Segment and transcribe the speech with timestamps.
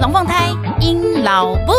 [0.00, 0.48] 龙凤胎
[0.80, 1.72] 鹰老布。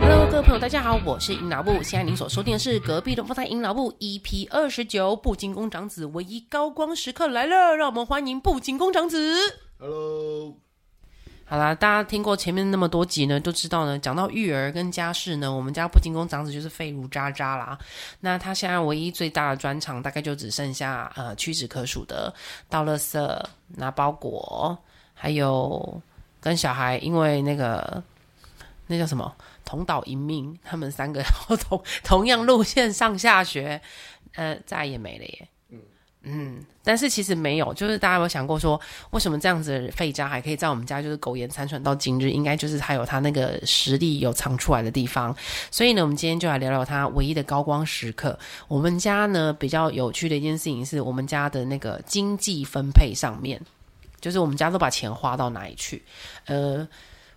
[0.00, 1.70] Hello，各位朋友，大家好，我是鹰老布。
[1.84, 9.38] 现在您所收听的是隔壁龙凤胎鹰老布 EP 二十九，布金宫长子唯一高光时刻来了，让我们欢迎布金宫长子。
[9.78, 10.21] Hello。
[11.52, 13.98] 好啦，大家听过前面那么多集呢，都知道呢。
[13.98, 17.78] 讲到育儿跟家事呢，我们家布金宫长子就是废如渣渣啦。
[18.20, 22.32] 那他现在唯一最大的专长，大概就只剩下呃屈指可数的
[22.70, 24.74] 倒垃圾、拿包裹，
[25.12, 26.00] 还有
[26.40, 28.02] 跟小孩因为那个
[28.86, 29.30] 那叫什么
[29.62, 31.22] 同岛一命，他们三个
[31.68, 33.78] 同同样路线上下学，
[34.36, 35.48] 呃，再也没了耶。
[36.24, 42.30] 嗯，但是其实没有，就是大家有想过说，为什么这样子的废渣还可以在我们家就是苟延残喘到今日？
[42.30, 45.34] 应该就是他有他那个实力有藏出来的地方。
[45.68, 48.38] 所以呢，我们今天就来聊聊他唯一的高光时刻。
[48.68, 53.60] 我们家呢比较有趣的一件事情是我们家的那个经济分配上面，
[54.20, 56.00] 就是我们家都把钱花到哪里去？
[56.46, 56.86] 呃，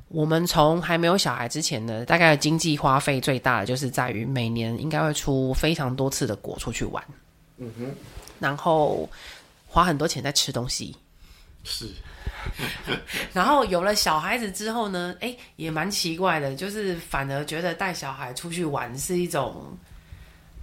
[0.10, 7.04] 我们从还没有小孩之前呢，大概经济花费最大的就是在于每年应该会出非常多次的国出去玩。
[7.58, 7.96] 嗯哼。
[8.40, 9.10] 然后
[9.68, 10.96] 花很多钱在吃东西，
[11.64, 11.90] 是。
[13.34, 19.76] 然后有了小孩子之后呢，哎，也蛮奇怪的，就是反而觉得带小孩出去玩是一种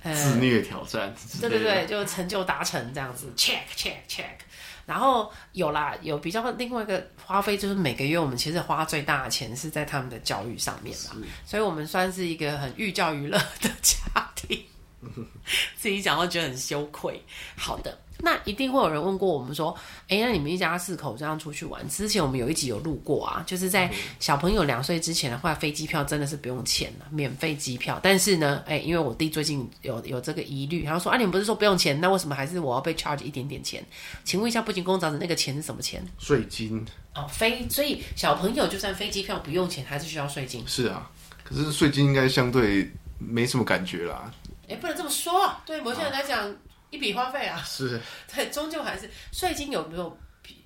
[0.04, 1.12] 呃自虐挑战。
[1.40, 4.38] 对对对，就成就达成这样子，check check check。
[4.86, 13.98] 然后有啦，有比较另外一个花费，就是每个月我们其实花最大的钱是在他们的教育上面嘛，所以我们算是一个很寓教于乐的家
[14.36, 14.60] 庭。
[15.77, 17.20] 自己讲都觉得很羞愧。
[17.56, 19.77] 好的，那一定会有人问过我们说
[20.08, 21.86] ：“哎，那你们一家四口这样出去玩？
[21.89, 27.98] 之前我们有一集有录过啊，就是在小朋友两岁之前的话，飞机票真的是不用钱的，免费机票。
[28.02, 33.85] 但是呢，哎，因为我弟最近有有这个疑虑，然后说：啊，你们不是说不用钱，那为什么还是我要被 charge 一点点钱？
[34.24, 36.05] 请问一下，布金宫长子那个钱是什么钱？
[36.18, 40.62] 税金哦，飞，所以小朋友就算飞机票不用钱，还是需要税金。
[40.67, 41.11] 是啊，
[41.42, 44.33] 可是税金应该相对没什么感觉啦。
[44.72, 46.55] 也不能这么说，对某些人来讲，啊、
[46.90, 48.00] 一笔花费啊，是，
[48.34, 50.18] 对，终究还是税金有没有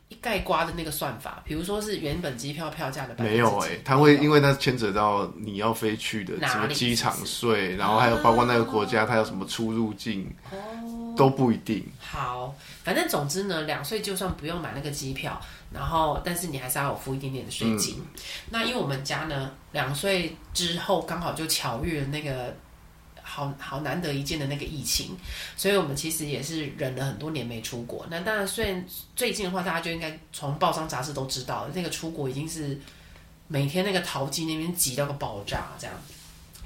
[0.08, 1.42] 一概刮的那个算法？
[1.44, 11.84] 比如说是原本机票票价的，没有哎、欸，他会因为那牵扯到你要飞去的什么机场税，然后还有包括那个国家它有什么出入境，哦，都不一定。
[11.98, 15.40] 好，反正总之呢，两岁就算不用买那个机票，
[15.72, 17.96] 然后但是你还是要有付一点点的税金。
[17.98, 22.56] 嗯、那因为我们家呢，两岁之后刚好就巧遇了那个。
[23.36, 25.14] 好好难得一见的那个疫情，
[25.58, 28.06] 所以我们其实也是忍了很多年没出国。
[28.10, 28.82] 那当然，虽然
[29.14, 32.80] 最近的话，大家就应该从报章杂志都知道，那个出国已经是
[33.46, 35.94] 每天那个淘金那边挤到个爆炸这样。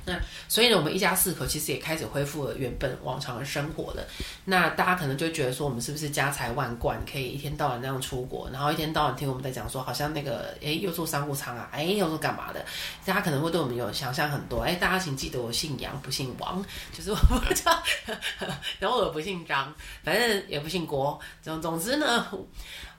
[0.04, 0.18] 那
[0.48, 4.02] 所以呢，我们一家四口其实也开始恢复了原本往常的生活了。
[4.44, 12.64] 那大家可能就觉得说，我们是不是家财万贯，可以一天到晚那样出国，然后一天到晚听我们在讲说，好像那个哎又做商务舱啊，哎又做干嘛的？
[13.04, 14.60] 大家可能会对我们有想象很多。
[14.60, 17.82] 哎，大家请记得我姓杨不姓王，就是我不知道，
[18.78, 19.72] 然后我不姓张，
[20.02, 21.18] 反正也不姓郭。
[21.42, 22.26] 总总之呢，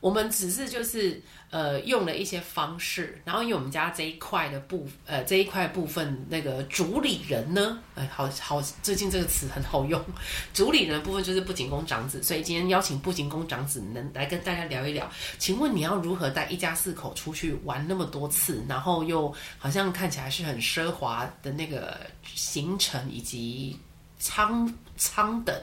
[0.01, 1.21] 我们只是就是。
[1.51, 10.01] 呃，用了一些方式，然后因为我们家这一块的部，呃，这一块部分那个主理人呢，哎，好好，最近这个词很好用，
[10.53, 23.77] 主理人的部分就是布金宫长子，所以今天邀请布金宫长子能来跟大家聊一聊，请问你要如何带一家四口出去玩那么多次，然后又好像看起来是很奢华的那个行程以及
[24.17, 25.59] 舱舱等？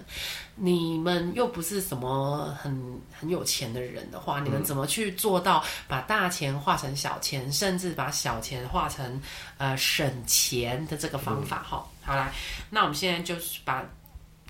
[0.57, 9.23] 你们又不是什么很很有钱的人的话，你们怎么去做到把大钱化成小钱，甚至把小钱化成
[9.57, 11.63] 呃省钱的这个方法？
[11.63, 12.33] 哈、嗯，好来，
[12.71, 13.85] 那我们现在就是把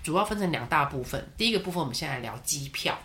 [0.01, 1.23] 主要分成两大部分。
[1.37, 2.97] 第一个部分，我们现在来聊机票，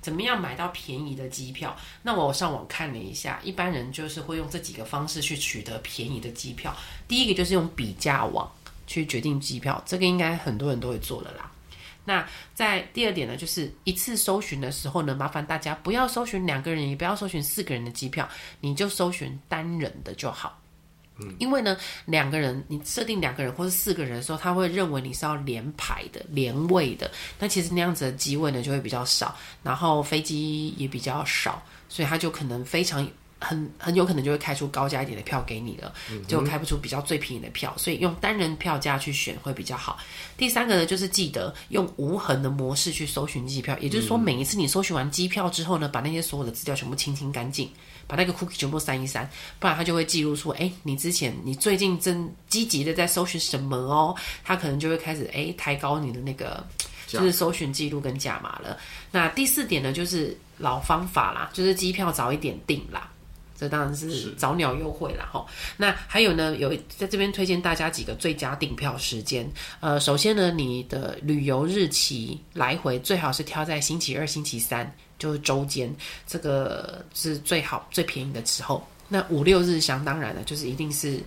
[0.00, 1.76] 怎么样买到便宜的机票？
[2.02, 6.72] 那我上网看了一下，一般人就是会用这几个方式去取得便宜的机票。
[7.08, 8.48] 第一个就是用比价网
[8.92, 11.50] 去决定机票，这个应该很多人都会做的啦。
[12.04, 18.28] 那在第二点呢，就是一次搜寻的时候呢，麻烦大家不要搜寻两个人，也不要搜寻四个人的机票，
[18.60, 20.60] 你就搜寻单人的就好。
[21.18, 33.08] 嗯，因为呢，两个人你设定两个人或是四个人的时候，他会认为你是要连排的、连位的，那其实那样子的机位呢就会比较少，然后飞机也比较少，所以他就可能非常。
[33.42, 35.92] 很很有可能就会开出高价一点的票给你了，
[36.28, 39.98] 就开不出比较最便宜的票，所以用单人票价去选会比较好。
[40.36, 47.70] 第三个呢，就是记得用无痕的模式去搜寻机票，也就是说，每一次你搜寻完机票之后呢，把那些所有的资料全部清清干净，
[48.06, 49.28] 把那个 cookie 全部删一删，
[49.58, 56.64] 不然它就会记录出，哎，你之前你最近正积极的在搜寻什么哦，它可能就会开始哎抬高你的那个。
[57.08, 58.78] 就是搜寻记录跟价码了。
[59.10, 63.06] 那第四点呢，就是老方法啦，就是机票早一点订啦。
[63.56, 65.28] 这当然是早鸟优惠啦。
[65.32, 65.44] 哈。
[65.76, 69.50] 那还有呢，有在这边推荐大家几个最佳订票时间。
[69.80, 75.94] 呃，首先呢，你的旅游日期来回最好是挑在星期二、星期三，就是周间，
[76.26, 78.86] 这个是最好最便宜的时候。
[79.08, 81.20] 那五六日想当然了，就是一定是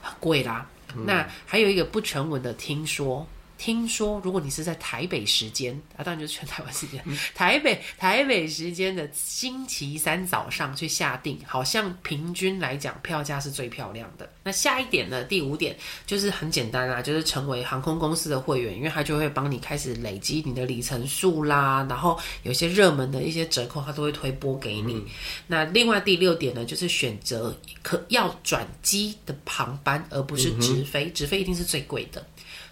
[0.00, 0.66] 很贵啦。
[0.96, 3.26] 嗯、那还有一个不成文的听说。
[3.56, 7.02] 听说，如果你是在台北时间 啊，当然就是全台湾时间。
[7.34, 14.28] 台北台北时间的星期三早上去下定，好像平均来讲票价是最漂亮的。
[14.42, 15.24] 那下一点呢？
[15.24, 24.94] 第五点就是很简单啊，就是成为航空公司的会员，因为它就会帮你开始累积你的里程数啦，然后有些热门的一些折扣，它都会推播给你。
[24.94, 25.06] 嗯、
[25.46, 32.24] 那另外第六点呢，就是选择可要转机的航班，而不是直飞，直飞一定是最贵的。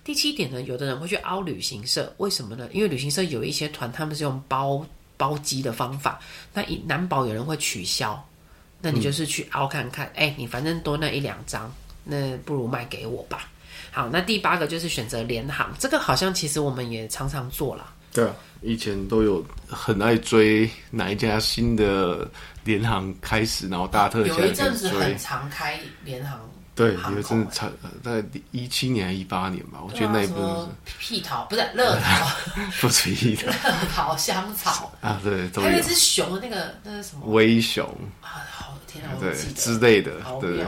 [0.05, 2.69] 第七点呢，有的人会去凹旅行社，为什么呢？
[2.73, 4.85] 因为旅行社有一些团，他们是用包
[5.17, 6.19] 包机的方法，
[6.53, 8.21] 那难保有人会取消，
[8.81, 11.73] 那你就是去凹看看，哎、嗯欸，你反正多那一两张，
[12.03, 13.49] 那不如卖给我吧。
[13.93, 17.95] 好，那第八个就是选择联航，这个好像其实我们也常常做了。
[18.13, 22.29] 对啊，以前都有很爱追哪一家新的
[22.65, 26.41] 联航开始，然后大特价有一阵子很常开联航。
[26.75, 27.71] 对，因为真的差
[28.03, 32.27] 在一七年还一八年吧，我觉得那一部是屁桃，不是乐桃，
[32.81, 37.27] 不随意的乐桃香草啊，对，还有一只熊的那个那是什么？
[37.27, 37.85] 威熊
[38.23, 40.65] 啊，好天哪，我对之类的，对，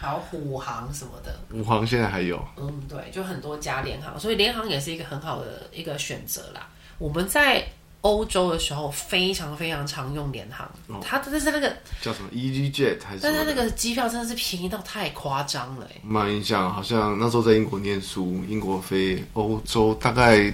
[0.00, 6.68] 还有虎航什么的，虎航现在还有，嗯，对，就很多家联航，所以联航也是一个很好的一个选择啦。
[6.98, 7.66] 我们在。
[8.02, 13.20] 欧洲的时候非常非常常用联航，哦、它真的是那个叫什么 EasyJet 还是？
[13.22, 15.86] 但是它那个机票真的是便宜到太夸张了。
[16.02, 20.52] 蛮印象，好像那时候在英国念书，英国飞欧洲大概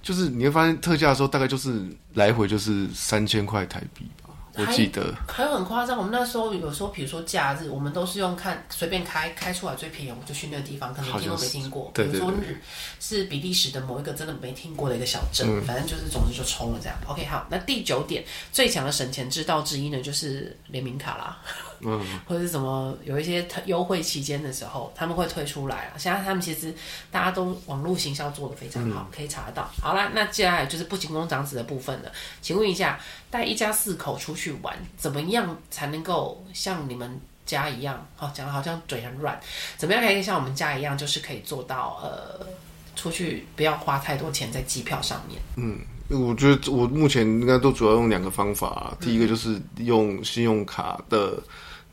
[0.00, 4.06] 就是你会发现特价的时候，大概就是来回就是三千块台币。
[4.54, 11.90] 我记得还有很夸张，我们那时候有时候，比如说假日，我们都是用看随便开开出来最便宜，我们就去那个地方，可能听都没听过。
[11.94, 12.60] 对对对，比如说日
[13.00, 16.96] 是比利时的某一个真的没听过的一个小镇，嗯、反正就是总之就冲了这样。
[17.06, 18.22] OK，好，那第九点
[18.52, 21.38] 最强的省钱之道之一呢，就是联名卡啦。
[21.84, 25.98] 嗯，或者是什么有一些特优惠期间的时候，他们会推出来啊。
[25.98, 26.74] 现在他们其实
[27.10, 29.68] 大家都网络行销做的非常好，嗯、可以查得到。
[29.80, 32.12] 好啦，那接下来就是不惊弓长子的部分了。
[32.40, 32.98] 请问一下，
[33.30, 38.06] 带一家四口出去玩，怎么样才能够像你们家一样？
[38.16, 39.40] 好，讲的好像嘴很软。
[39.76, 42.46] 怎么样可以像我们家一样，就是可以做到呃，
[42.94, 45.40] 出去不要花太多钱在机票上面？
[45.56, 45.80] 嗯。
[46.08, 48.94] 我觉得我目前应该都主要用两个方法啊。
[49.00, 51.42] 第一个就是用信用卡的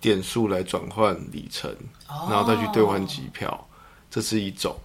[0.02, 1.74] 点数来转换里程，
[2.08, 3.68] 然后再去兑换机票，
[4.10, 4.76] 这是一种。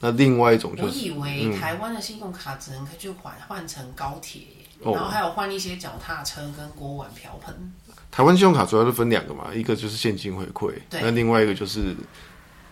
[0.00, 4.42] 那另外一种就是，我以为台湾的信用卡只能去换换成高铁，
[4.82, 7.72] 然后还有换一些脚踏车跟锅碗瓢盆。
[8.10, 11.94] 台湾信用卡主要是分两个嘛，一个就是现金回馈，那另外一个就是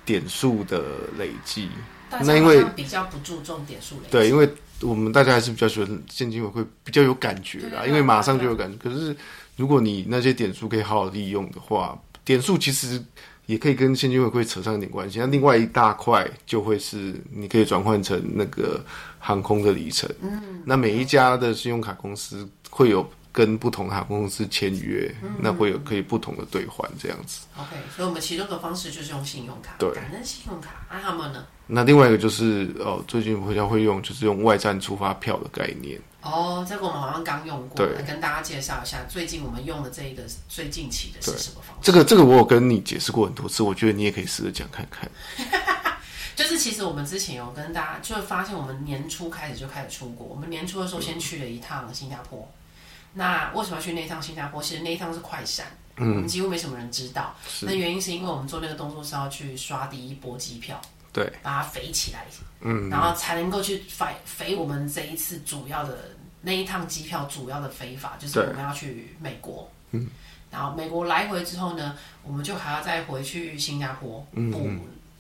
[0.04, 0.82] 点数的
[1.18, 1.68] 累积。
[2.10, 4.48] 那因为比较不注重点数累积，对，因为。
[4.82, 8.78] 我们大家还是比较喜欢现金回馈，比较有感觉啦，因为马上就有感觉。
[8.78, 9.14] 可是
[9.60, 12.98] 如果你那些点数可以好好利用的话，点数其实
[13.44, 15.18] 也可以跟现金回馈扯上一点关系。
[15.18, 18.82] 那另外一大块就会是你可以转换成那个
[19.18, 20.08] 航空的里程。
[20.22, 27.46] 嗯，那每一家的信用卡公司会有跟不同航空公司签约，那会有可以不同的兑换这样子。
[27.58, 30.86] OK，所以我们其中的方式就是用信用卡，对，感恩信用卡。
[30.90, 31.44] 那他们呢？
[31.66, 36.00] 那另外一个就是哦，最近回家会用，就是用外站出发票的概念。
[36.22, 41.82] 哦，这个我们好像刚用过，跟大家介绍一下，最近我们用的这个最近期的是什么方式？
[41.82, 45.10] 这个这个我有跟你解释过很多次，我觉得你也可以试着讲看看。
[46.36, 52.38] 就是其实我们之前有跟大家，就发现我们年初开始就开始出国，我们年初的时候先去了一趟新加坡。
[52.40, 54.62] 嗯、那为什么要去那一趟新加坡？
[54.62, 57.34] 其实那一趟是快闪，嗯，几乎没什么人知道。
[57.62, 60.80] 那原因是因为我们做那个动作是要去刷第一波机票。
[61.12, 62.26] 对，把它肥起来，
[62.60, 66.10] 嗯，然后才能够去飞飞我们这一次主要的
[66.42, 70.08] 那一趟机票主要的飞法，就是我们要去美国，嗯，
[70.50, 74.70] 然后美国来回之后呢，我们就还要再回去新加坡补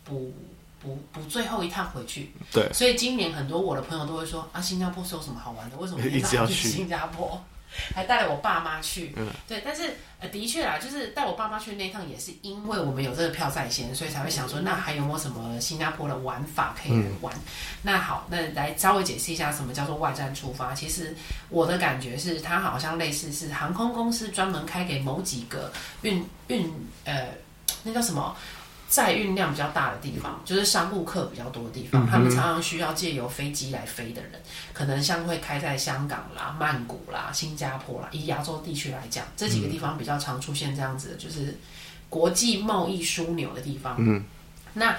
[0.04, 0.32] 补
[0.82, 5.76] 补补最后一趟回去，对，所以今年很多我的朋友都会说啊，新加坡是有什么好玩的？
[5.76, 6.68] 为什么 一直要去。
[6.68, 7.42] 新加坡？
[7.94, 17.34] 还带了我爸妈去，嗯，对，但是呃，的确啦，就是带我爸妈去那一趟，也是因为我们有这个票在先，所以才会想说，那还有没有什么新加坡的玩法可以玩？
[17.34, 17.40] 嗯、
[17.82, 20.74] 那好，那来稍微解释一下什么叫做外站出发。
[20.74, 21.14] 其实
[21.48, 25.72] 我的感觉是，它好像类似是航空公司专门开给某几个
[26.02, 26.70] 运运
[27.04, 27.28] 呃，
[27.82, 28.36] 那叫什么
[28.90, 34.32] 载运量比较大的地方，就是商务客比较多的地方，嗯、他们常常需要借由飞机来飞的人，
[34.72, 41.56] 可能像会开在香港啦、曼谷啦、新加坡啦，以亚洲地区来讲，这几个地方比较常出现这样子的，就是
[42.08, 43.94] 国际贸易枢纽的地方。
[44.00, 44.24] 嗯，
[44.74, 44.98] 那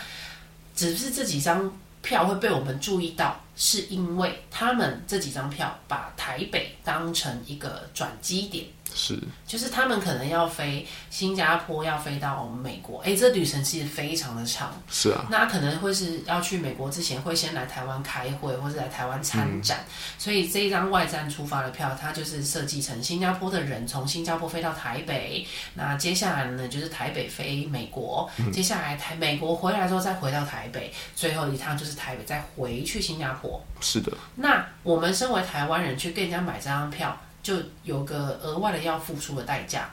[0.74, 1.70] 只是这几张
[2.02, 8.66] 票会被我们注意到，是因为他们这几张票把台北当成一个转机点。
[8.94, 14.74] 是，就是他们可能要飞新加坡，要飞到美国，哎，这旅程其实非常的长。
[14.90, 19.80] 是啊，那可能会是要去美国之前，会先来台湾开会，或者来台湾参展。
[19.88, 33.62] 嗯、所以这一张外站出发的票，它就是设计成新加坡的人从新加坡飞到台北，那接下来呢，就是台北飞美国，嗯、接下来台美国回来之后再回到台北，最后一趟就是台北再回去新加坡。
[33.80, 37.18] 是的，那我们身为台湾人去跟人家买这张票。
[37.42, 39.90] 就有个额外的要付出的代价，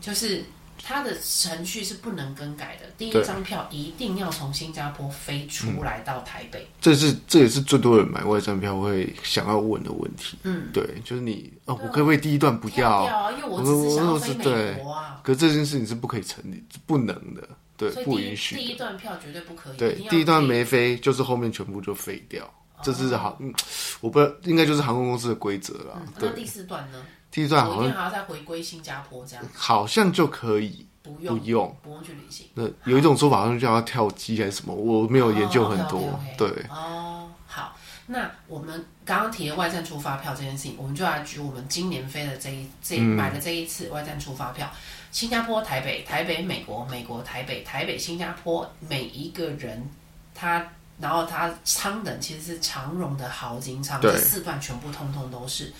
[0.00, 0.44] 就是
[0.82, 2.86] 它的程序是不能更改的。
[2.96, 6.60] 第一张票一定要从新加坡飞出来到台北。
[6.60, 10.36] 嗯、这是这也是最多人买外站票会想要问的问题。
[10.42, 13.04] 嗯，对，就是你哦，我可不可以第一段不要？
[13.06, 15.20] 要，因为我只是想要飞美国啊。
[15.22, 18.56] 可是这件事情是不可以成立，不能的，对，不允许。
[18.56, 19.76] 第一段票绝对不可以。
[19.76, 22.48] 对，第一段没飞，就是后面全部就废掉。
[22.82, 23.52] 这是好，嗯，
[24.00, 26.00] 我不知道，应该就是航空公司的规则了。
[26.18, 27.04] 对，那第四段呢？
[27.30, 29.44] 第四段好像还要再回归新加坡这样。
[29.54, 32.46] 好像就可以，不用，不用，不用去旅行。
[32.54, 36.18] 那有一种说法好像叫他跳机还是什么，我没有研究很多。
[36.38, 44.70] 对，哦，好，那我们刚刚提的外站出发票这件事情，我们就来举我们今年飞的这一这买的这一次外站出发票，
[45.10, 49.86] 新加坡台北，台北美国，美国台北，台北新加坡，每一个人
[50.34, 50.66] 他。
[51.00, 55.72] 然后它舱等其实是长荣的豪金舱，这四段全部通通都是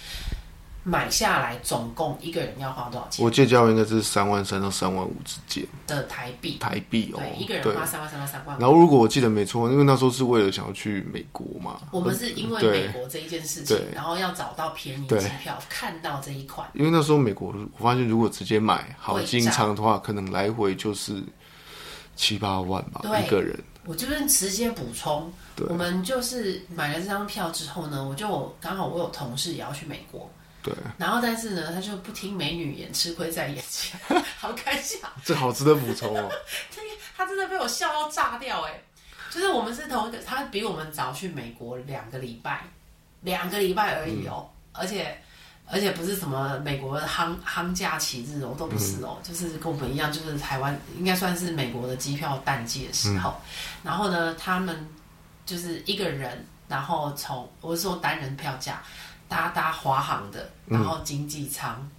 [0.84, 3.22] 买下来，总共一个人要花多少钱？
[3.24, 6.56] 我记得价位应该是三万三到三万五之间的台币。
[6.58, 8.60] 台币哦，对，一个人花三万三到三万五。
[8.60, 16.66] 然后如果我记得没错，因为那时候是为了想要去美国嘛，我们是因为美国这一件事情，然后要找到便宜机票，看到这一款。
[16.72, 21.22] 因为那时候美国，我发现如果直接买豪金舱的话，可能来回就是
[22.16, 23.58] 七八万吧，一个人。
[23.88, 25.32] 我这边直接补充，
[25.66, 30.30] 我们就是买了这张票之后呢，我就刚好我有同事也要去美国，
[30.62, 33.98] 对，然后但是呢，他就不听美女言，吃亏在眼前，
[34.36, 36.30] 好开笑，这好值得补充哦。
[37.16, 38.78] 他真的被我笑到炸掉哎，
[39.30, 42.64] 就是我们是同一个，他比我们早去美国两个礼拜，
[43.22, 45.18] 两个礼拜而已哦，嗯、而且。
[45.70, 53.38] 而且不是什么美国的夯夯假期日哦都不是哦，嗯、就是跟我们一样，就是台湾应该算是美国的机票淡季的时候。
[53.38, 54.86] 嗯、然后呢，他们
[55.46, 58.82] 就是一个人，然后从我是说单人票价，
[59.28, 61.90] 搭搭华航的，然后经济舱，嗯、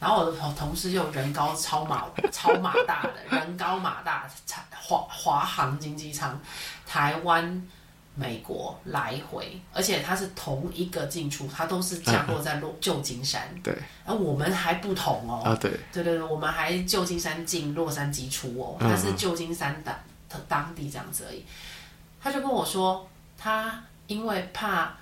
[0.00, 4.28] 然后我的同同事又人高超马 超马大的人高马大，
[4.70, 6.38] 华华航经济舱，
[6.86, 7.66] 台湾。
[8.16, 13.42] 美国来回，而且它是同一个进出，它都是降落在洛旧金山。
[13.60, 13.76] 对，
[14.06, 15.42] 而我们还不同哦。
[15.44, 19.92] 啊，对，对对对，我们还旧金山进洛杉矶出哦，它是旧金山的
[20.48, 21.44] 当地这样子而已。
[22.20, 24.94] 他就跟我说，他因为怕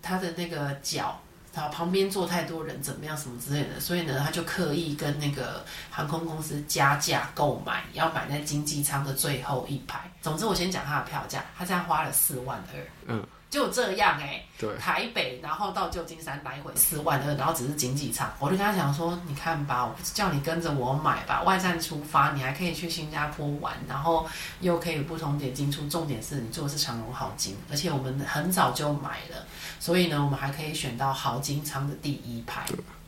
[0.00, 1.20] 他的那个脚。
[1.52, 10.08] 然后旁边坐太多人，怎么样，什么之类的，所以呢，他就刻意跟那个航空公司加价购买，要买在经济舱的最后一排。
[10.22, 12.80] 总之，我先讲他的票价，他这样花了四万二。
[13.06, 13.26] 嗯。
[13.50, 24.24] 就这样哎、欸，对，台北然后到旧金山来回四万二，然后只是经济舱，我就跟他讲说，你看吧，我不是叫你跟着我买吧，外站出发，你还可以去新加坡玩，然后
[24.60, 29.44] 又可以不同点进出，重点是你坐的是长荣豪金，而且我们很早就买了，
[29.80, 32.64] 所以呢，我们还可以选到豪金舱的第一排。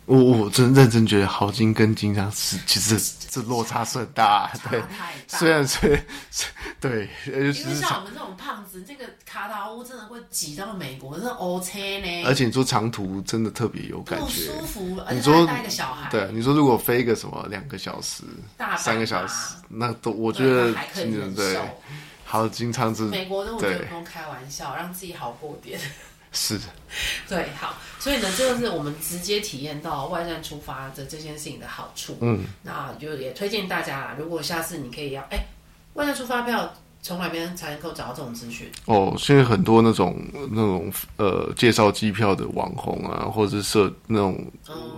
[0.06, 4.82] 我我真认真觉得豪金跟经济舱是其实这落差是很大，对，
[5.28, 5.98] 虽然虽
[6.80, 12.24] 对，尤其是像我们这种胖子，这个卡达乌真的会挤到美国，是 OK 呢。
[12.26, 14.98] 而且你说长途真的特别有感觉，舒服。
[15.06, 18.24] 而且还带一个小孩，对，你说如果飞一个什么两个小时、
[18.76, 21.60] 三个小时，那都我觉得还可以忍受。
[22.24, 25.78] 豪金舱是美国的，我觉得不用开玩笑，让自己好过点。
[26.32, 26.58] 是，
[27.28, 32.16] 对，好，所以呢，这个是我们直接体验到外站出发的这件事情的好处。
[32.20, 35.44] 嗯，那就也推荐大家啦，如果下次你可以要，哎，
[35.94, 36.72] 外站出发票
[37.02, 38.70] 从哪边才能够找到这种资讯？
[38.86, 40.16] 哦，现在很多那种
[40.50, 44.42] 那种呃介绍机票的网红啊，或者是社那种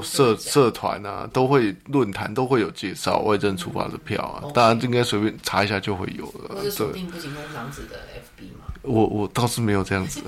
[0.02, 6.54] 社、嗯、社团啊，都会论坛都会有介绍外站出发的票啊，嗯、大家应该随便查一下就会有了。
[6.54, 7.96] 或是锁定不仅工长子的
[8.38, 8.63] FB 嘛。
[8.84, 10.22] 我我倒是没有这样子，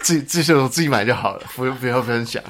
[0.00, 2.42] 自己自己我自己买就好了，不用不要分享。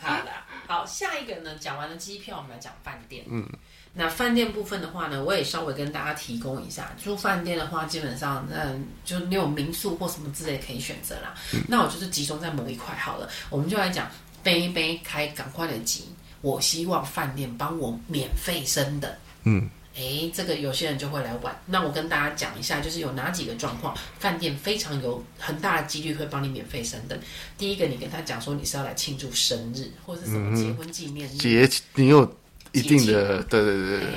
[0.00, 0.30] 好的，
[0.66, 3.24] 好，下一个呢，讲完了机票，我们来讲饭店。
[3.28, 3.46] 嗯，
[3.94, 6.92] 那饭店部分的话呢，我也稍微跟大家提供一下。
[7.02, 11.34] 住饭店的话，基本上，嗯，就你有民宿或什么之类可以选择啦。
[11.54, 13.28] 嗯、那我就是集中在某一块好了。
[13.50, 14.10] 我们就来讲
[14.42, 16.08] 杯杯开，赶快的急。
[16.40, 19.10] 我希望饭店帮我免费升等。
[19.44, 21.60] 嗯，哎，这个有些人就会来玩。
[21.66, 27.18] 那我跟大家讲一下，就是有哪几个状况，饭店非常有很大的几率会帮你免费升等。
[27.58, 32.38] 第一个，你跟他讲说你是要来庆祝生日或者是什么结婚纪念日，嗯、节你有。
[32.72, 34.08] 一定的，对对对对。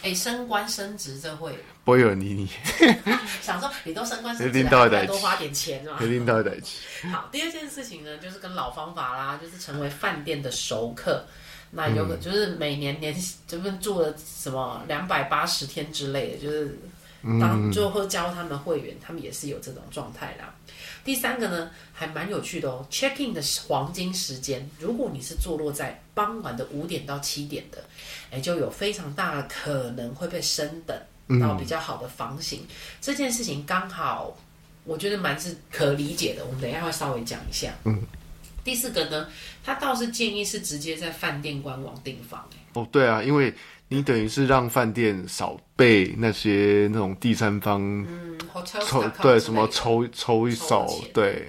[0.00, 1.52] 哎，升官升职这会
[1.84, 2.48] 不会有你你？
[3.42, 5.98] 想说你都升官升职，还要多花点钱是吧？
[6.00, 6.78] 领导在一起。
[7.12, 11.26] 好，第二件事情呢，就是跟老方法啦，就是成为饭店的熟客。
[11.72, 13.14] 那有个就是每年年
[13.46, 16.76] 就是住了什么两百八十天之类的，就是
[17.40, 20.52] 当最后教他们会员，他们也是有这种状态啦。
[21.04, 22.84] 第三个呢，还蛮有趣的哦。
[22.90, 27.84] check in 的黄金时间，如果你是坐落在傍晚的五点到七点的，
[28.32, 32.60] 哎，就有非常大的可能会被升等到比较好的房型。
[32.62, 34.36] 嗯、这件事情刚好，
[34.84, 36.44] 我觉得蛮是可理解的。
[36.44, 37.72] 我们等一下会稍微讲一下。
[37.84, 38.02] 嗯。
[38.70, 39.26] 第四个呢，
[39.64, 42.48] 他倒是建议是直接在饭店官网订房。
[42.74, 43.52] 哦，对啊，因为。
[43.92, 48.38] 你等于是让饭店少被那些那种第三方嗯
[48.86, 51.44] 抽，对什么抽抽一手，对。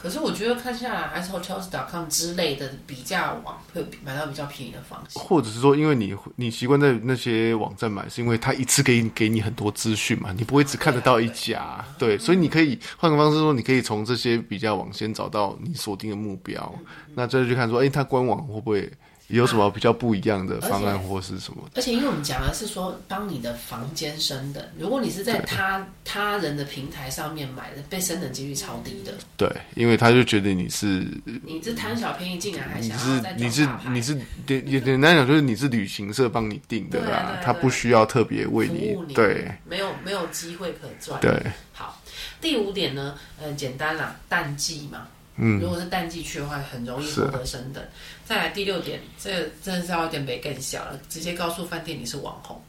[0.00, 5.20] 可是我觉得看下来还是 Hotels.com 之类的比价网会买到比较便宜的房型。
[5.20, 18.90] 或者是说，因为你你习惯在那些网站买，是因为它一次给你给你很多资讯嘛，你不会只看得到一家，对，对，对，所以你可以换个方式说，你可以从这些比价网先找到你锁定的目标，嗯嗯，那再去看说，哎，它官网会不会？
[19.28, 21.62] 有什么比较不一样的方案或是什么？
[21.74, 29.12] 而且因为我们讲的是说，帮你的房间升等，如果你是在他他人的平台上面买的，被升等几率超低的。
[29.36, 31.06] 对，因为他就觉得你是
[31.44, 41.20] 你是贪小便宜进来，还想要再你是你是简简单讲就是你是旅行社帮你订的啦，他不需要特别为你对，没有没有机会可赚。
[41.20, 42.00] 对，好，
[42.40, 45.06] 第五点呢，呃，简单啦，淡季嘛。
[45.38, 47.82] 嗯，如果是淡季去的话，很容易获得升等。
[48.24, 52.60] 再来第六点，这个真的是要有点没更小了，直接告诉饭店你是网红。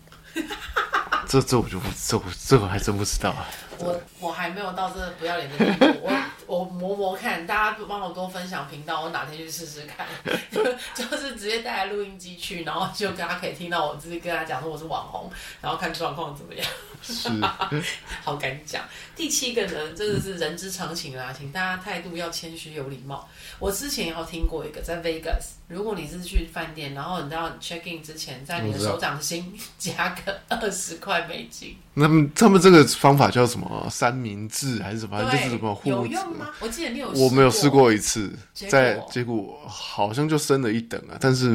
[1.28, 3.48] 这这我就不这我这我还真不知道啊。
[3.78, 6.12] 我我还没有到这不要脸的地步，我
[6.50, 10.08] 我磨磨看，大家帮我多分享频道，我哪天去试试看，
[10.96, 15.32] 就是直接带来录音机去，然后就大家可以听到我自己跟他讲说我是网红，
[15.62, 16.66] 然后看状况怎么样。
[17.04, 17.30] 是，
[18.26, 18.84] 好敢讲。
[19.16, 23.30] 第七个呢，真的是人之常情啦，请大家态度要谦虚有礼貌。
[23.60, 31.78] 我之前也有听过一个，在 Vegas，如果你是去饭店，然后你要 check in 之前，在你的手掌心加个二十块美金。
[31.94, 33.88] 那么他们这个方法叫什么？
[33.90, 35.22] 三明治还是什么？
[35.32, 35.78] 就是什么？
[35.84, 36.50] 有用吗？
[36.60, 41.50] 我记得你有，我没有试过一次，在结果好像就升了一等啊，但是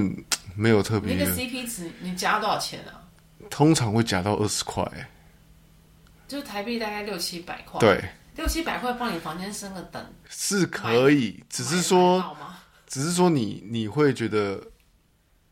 [0.54, 1.16] 没有特别。
[1.16, 3.02] 那个 CP 值你加多少钱啊？
[3.50, 4.84] 通常会加到二十块。
[6.26, 8.02] 就是台币大概六七百块，对，
[8.34, 12.34] 六七百块帮你房间升个等是可以，只是说，
[12.86, 14.58] 只是说你你会觉得，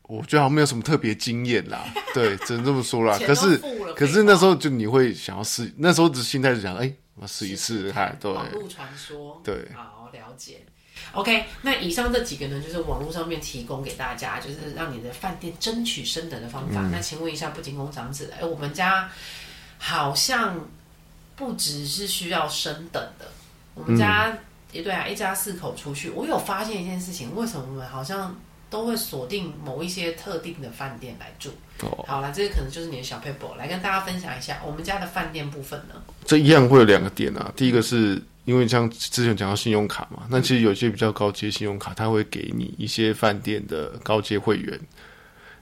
[0.01, 3.17] 我觉得好像没有什么特别经验啦， 对，只能这么说啦。
[3.19, 3.55] 可是
[3.95, 6.91] 可是那时候就你会想要试，那时候的心态是想，哎、
[7.27, 10.65] 试一试看，对，网络传说，对，好了解。
[11.13, 16.81] OK，那以上这几个呢，就是网络上面提供给大家，就是让你的饭店争取升等的方法。
[16.81, 19.09] 嗯、那请问一下，不仅工长子，哎、欸，我们家。
[19.85, 20.57] 好像
[21.35, 23.29] 不只是需要升等的，
[23.73, 24.29] 我们家
[24.71, 28.33] 也、嗯、对啊，一家四口出去，我有发现一件事情，为什么我们好像
[28.73, 31.51] 都会锁定某一些特定的饭店来住？
[31.81, 36.01] 哦，好了，这个可能就是你的小撇步，来跟大家分享一下我们家的饭店部分呢。
[36.25, 44.79] 这一样会有两个点啊，第一个是因为像之前讲到信用卡嘛，那其实有些比较高阶信用卡，它会给你一些饭店的高阶会员，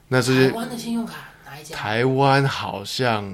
[0.08, 1.28] 那这些台湾的信用卡。
[1.70, 3.24] 台湾好像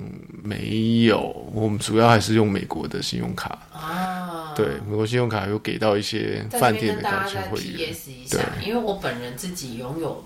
[0.42, 1.20] 没有，
[1.52, 4.52] 我们主要还是用美国的信用卡啊。
[4.56, 7.94] 对，美国信用卡有给到一些饭店的高级会员。
[8.28, 10.24] 对，因为我本人自己拥有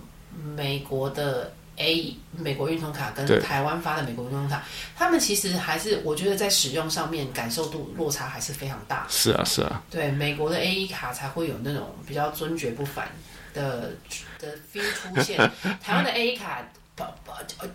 [0.57, 4.65] 美国的 A 美国运通卡跟台湾发的美国运通卡，
[4.97, 9.07] 他们其实还是我觉得在使用上面感受度落差还是非常大。
[9.09, 9.83] 是啊，是啊。
[9.91, 13.09] 对，美国的 A 卡才会有那种比较尊爵不凡
[13.53, 13.93] 的
[14.39, 15.39] 的 feel 出现，
[15.83, 16.63] 台湾的 A 卡。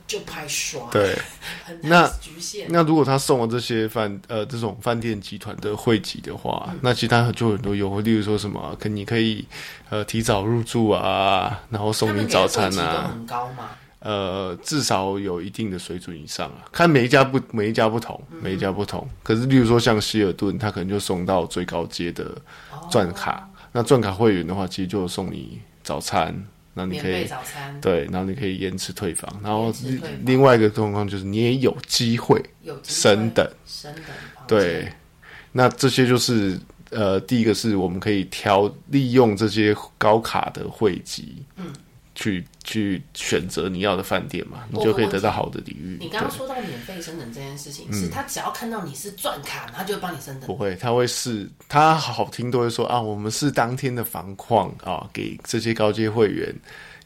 [0.06, 1.18] 就拍刷，对，
[1.84, 2.68] 那局限。
[2.70, 9.46] 那如果他送了这些饭呃这种饭店集团的会籍的话，嗯、那其他就很多优惠，例如说什么，可你可以
[9.90, 13.70] 呃提早入住啊，然后送你早餐啊，很高吗？
[14.00, 16.63] 呃，至少有一定的水准以上啊。
[16.72, 19.06] 看每一家不每一家不同，每一家不同。
[19.24, 22.32] 可是例如说像希尔顿，他可能就送到最高阶的
[22.90, 23.50] 钻卡。
[23.52, 26.46] 哦、那钻卡会员的话，其实就送你早餐。
[26.78, 27.82] 那你可以早餐。
[27.82, 29.74] 对，然后你可以延迟退房，然后
[30.24, 32.42] 另外一个状况就是你也有机会
[32.84, 34.04] 升等，升等
[34.48, 34.88] 对，
[35.52, 36.58] 那这些就是
[36.92, 41.74] 呃，第一个是我们可以挑利用这些高卡的汇集，嗯。
[42.20, 45.98] 去去选择你要的饭店嘛，你就可以得到好的礼遇。
[46.02, 50.48] 你刚刚说到免费升等这件事情，是他只要看到你是钻卡，他就会帮你升等。
[50.48, 56.52] 不会，他会是他好听都会说啊，我们是当天的房况啊，给这些高阶会员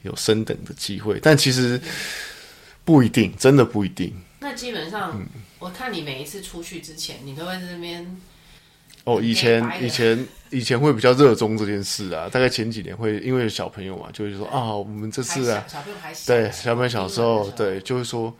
[0.03, 1.19] 有升等的机会。
[1.21, 1.77] 但其实
[2.85, 4.15] 不一定，真的不一定。
[4.39, 5.27] 那基本上，嗯、
[5.59, 8.21] 我看你每一次出去之前，你都会在这边。
[9.03, 18.31] 哦，以前以前以前会比较热衷这件事啊，大概前几年会因为小朋友嘛，就会说啊，我们这次啊，小朋友还小，对，小朋友小时候，对，就会说，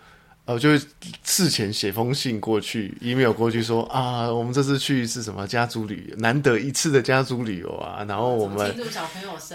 [0.45, 0.79] 呃，就会
[1.23, 8.71] 事前写封信过去，email 过去说啊，我们这次去是什么家族旅游，难得一次的家族旅游啊，然后我们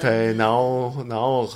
[0.01, 1.49] 对，然后然后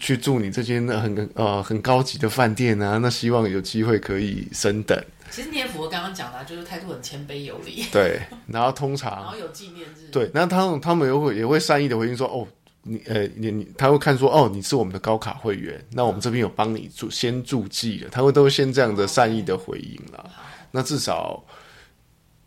[0.00, 5.00] 去住你这间很呃很高级的饭店啊，那希望有机会可以升等。
[5.30, 7.84] 其实你也符合刚刚讲的，就是态度很谦卑有礼。
[7.92, 10.08] 对，然后通常，然后有纪念日。
[10.10, 12.46] 对，那他们他们又会也会善意的回应说，哦，
[12.82, 20.30] 你呃你你，他会看说，哦，你是我们的高卡会员，那我们这边有帮你注先注记了，他会都先这样的善意的回应了。
[20.70, 21.44] 那至少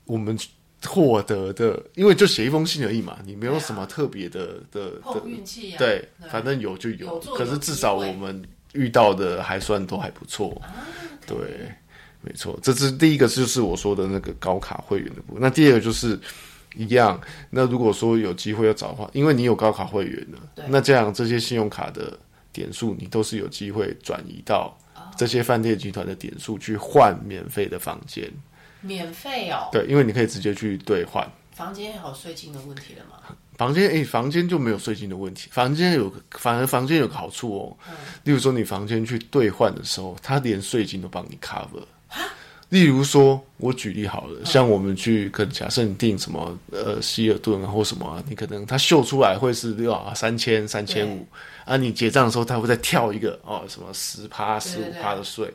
[0.05, 0.37] 我们
[0.85, 5.77] 获得的，因为就写一封信而已嘛，你没有什么特别的、啊、的的运气啊。
[5.77, 10.61] 对，反正有就有，有可是至少我们遇到的还算都还不错。
[11.27, 11.37] 对。
[12.21, 15.41] 没错，这是第一个，就是我说的那个高卡会员的部分。
[15.41, 16.19] 那第二个就是
[16.75, 17.19] 一样。
[17.49, 22.17] 那如果说有机会要找的话，因为你有高卡会员了，那这样这些信用卡的
[22.51, 24.77] 点数，你都是有机会转移到
[25.15, 28.29] 这些饭店集团的点数去换免费的房间。
[28.81, 29.69] 免费哦？
[29.71, 31.25] 对，因为你可以直接去兑换。
[31.53, 33.35] 房间有税金的问题了吗？
[33.57, 35.49] 房间诶，房间就没有税金的问题。
[35.51, 37.77] 房间有，反而房间有个好处哦。
[37.89, 37.95] 嗯。
[38.23, 41.83] 例如说，你房间去兑换的时候，他连税金都帮你 cover。
[42.69, 51.25] 例如说，我举例好了，像我们去可能假设你订什么呃希尔顿啊或什么啊，你可能他秀出来会是六啊三千三千五
[51.65, 55.51] 啊，你结账的时候他会再跳一个哦什么十趴十五趴的税，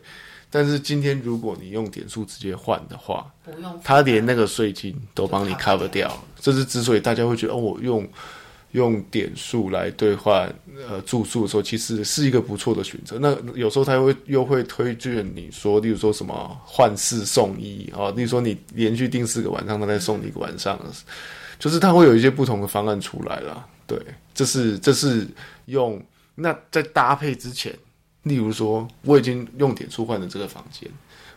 [0.50, 8.08] 但是今天如果你用点数直接换的话，不用，他连那个税金都帮你 cover 掉，这是之所以大家会觉得哦我用。
[8.74, 10.52] 用点数来兑换
[10.88, 13.16] 呃住宿的时候，其实是一个不错的选择。
[13.20, 20.76] 那有时候他会又会推荐你说，例如说什么换四送一啊，例如说你连续订四个晚上，他再送你一个晚上，
[21.56, 23.64] 就是他会有一些不同的方案出来了。
[23.86, 23.96] 对，
[24.34, 25.24] 这是这是
[25.66, 26.02] 用
[26.34, 27.72] 那在搭配之前，
[28.24, 30.90] 例如说我已经用点数换了这个房间，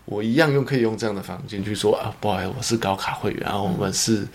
[0.05, 4.27] 我一样用可以用这样的房间去说啊，不好意思，我是高卡会员，然后我们是。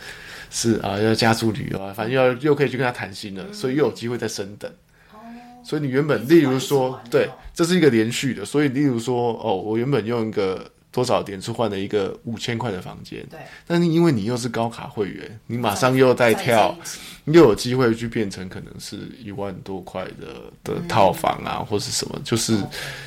[0.54, 4.70] 是啊，要加速旅游啊，反正要又可以去跟他谈心了，嗯，所以又有机会再升等。
[5.10, 5.16] 哦，
[5.64, 16.76] 所以你原本，例如说，对，这是一个连续的，所以例如说，哦，我原本用一个多少点数换了一个五千块的房间，对，但是因为你又是高卡会员，你马上又带跳，
[17.24, 22.58] 又有机会去变成可能是一万多块的的套房啊，嗯，或是什么，就是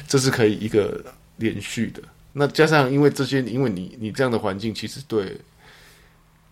[0.08, 1.00] 这是可以一个
[1.38, 2.02] 连续的。
[2.34, 5.38] 那加上因为这些，因为你你这样的环境，其实对。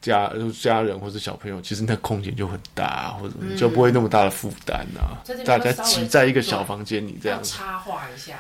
[0.03, 5.17] 家家人或者小朋友，其实那空间就很大，或者就不会那么大的负担啊。
[5.45, 8.33] 大家挤在一个小房间里，这样插画一下。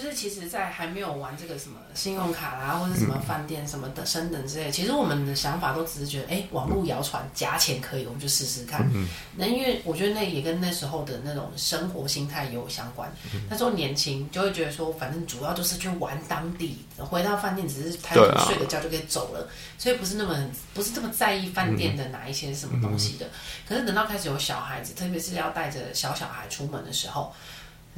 [0.00, 8.90] 就是其实，在还没有玩这个什么信用卡啦，或者什么饭店什么的升等之类，其实我们的想法都只是觉得，哎，网络谣传假钱可以，我们就试试看。
[9.36, 13.12] 那因为我觉得那也跟那时候的那种生活心态有相关。
[13.50, 20.34] 那时候年轻就会觉得说，反正主要就是去玩当地，回到饭店只是抬头睡个觉就可以走了，所以不是那么
[20.72, 23.26] 不是这么在意饭店的哪一些什么东西的。
[23.68, 27.34] 可是等到开始有小孩子，特别是要带着小小孩出门的时候。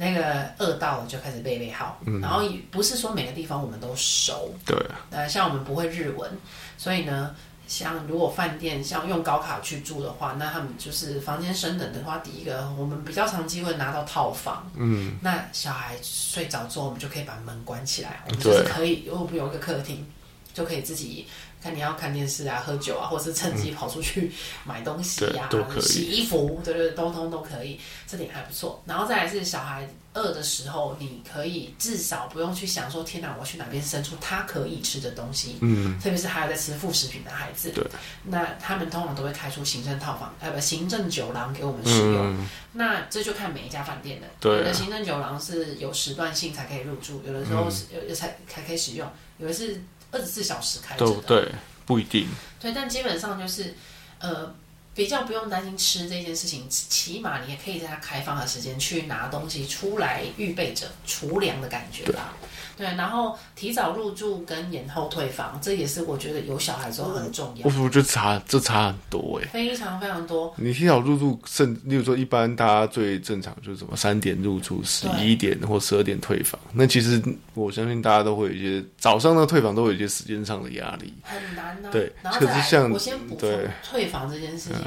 [0.03, 4.77] 那个饿到了就开始背背号，嗯，然后也不是说每个地方我们都熟，对，
[5.11, 6.29] 呃，像我们不会日文，
[6.77, 7.33] 所以呢，
[7.67, 20.05] 像如果饭店像用高卡去住的话，那他们就是房间升等的话，第一个我们比较长机会拿到套房，嗯，那小孩睡着之后，我们就可以把门关起来，我们就是可以，如果有一个客厅，
[20.53, 21.25] 就可以自己。
[21.63, 24.29] 看你要看电视啊、喝酒啊，或者是趁机跑出去
[24.65, 28.83] 买东西呀、啊、洗衣服，对对，通通都可以，这点还不错。
[28.85, 35.55] 然后再来是小孩饿的时候，你可以至少不用去想说，天哪，我去哪边生出他可以吃的东西。
[35.61, 37.81] 嗯，特别是还有在吃副食品的孩子，对，
[38.23, 42.37] 那他们通常都会开出行政套房，呃，不，行政酒廊给我们使用。
[42.37, 49.81] 嗯、那这就看每一家饭店的，对，有的行政酒廊是有时段性才可以入住，有的时候是有、嗯、才才可以使用，有的是。
[50.13, 51.51] 二十四小时开着的，对，
[51.85, 52.27] 不一定。
[52.59, 53.75] 对，但基本上就是，
[54.19, 54.53] 呃，
[54.93, 62.33] 比较不用担心吃这件事情，起码你也可以在它开放的时间去拿东西出来，预备着储粮的感觉吧。
[62.75, 67.65] 对，然后提早入住跟延后退房，这也是我觉得有小孩之后很重要。
[67.65, 70.53] 我觉得差这差很多哎，非常非常多。
[70.57, 76.59] 你提早入住，甚例如说一般大家最正常就是什么三点入住，十一点或十二点退房。
[76.71, 77.21] 那其实
[77.53, 81.91] 我相信大家都会有一些早上的退房都有一些时间上的压力，很难呢、啊。
[81.91, 83.49] 对，然后可是像我先补充
[83.83, 84.77] 退房这件事情，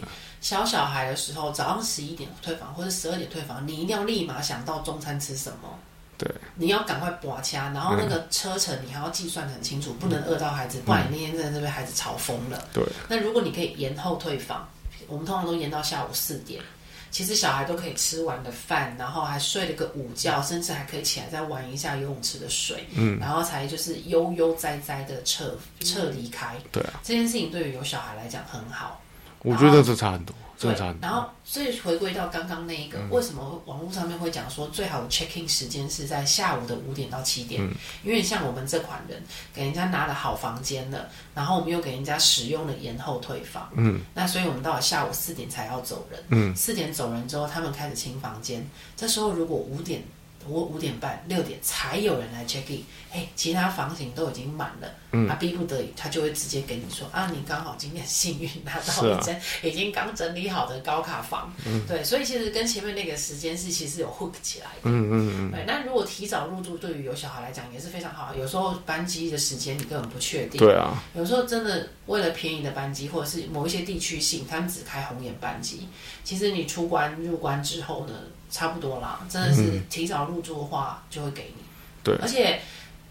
[0.40, 5.78] 小小孩的时候早上十一点退房或者十二点退房，你一定要立马想到中餐吃什么。
[6.18, 12.68] 对，你要赶快拔掐，然后那个车程你还要计算得很清楚，嗯、不能饿到孩子，不然你那天真的被孩子吵疯了。
[12.72, 14.66] 对，那如果你可以延后退房，
[15.06, 16.62] 我们通常都延到下午四点，
[17.10, 26.56] 其实小孩都可以吃完的饭，然后还睡了个午觉，甚至还可以起来再玩一下游泳池的水，嗯，然后才就是悠悠哉哉的撤撤离开。
[26.72, 29.00] 对啊，这件事情对于有小孩来讲很好，
[29.40, 30.34] 我觉得这差很多。
[30.58, 37.62] 对，然后所以回归到刚刚那一个，嗯、为什么网络上面会讲说最好的 check in 时间是在下午的五点到七点？
[37.62, 48.66] 嗯、因为像我们这款人给人家拿了好房间了，然后我们又给人家使用了延后退房，嗯，那所以我们到了下午四点才要走人，嗯，四点走人之后，他们开始清房间，
[48.96, 50.02] 这时候如果五点。
[50.48, 52.82] 我五点半、六点才有人来 check in，
[53.12, 75.88] 哎，其他房型都已经满了，嗯，他逼不得已，他就会直接跟你说啊，你刚好今天幸运拿到一间已经刚整理好的高卡房，嗯，对，所以其实跟前面那个时间是其实有 hook 起来的，嗯嗯嗯，对，那如果提早入住，对于有小孩来讲也是非常好，有时候班机的时间你根本不确定，对啊，有时候真的为了便宜的班机，或者是某一些地区性，他们只开红眼班机，
[76.24, 78.14] 其实你出关入关之后呢？
[78.50, 81.62] 差不多啦，真的是提早入住的话，就会给你。
[82.02, 82.60] 对，而且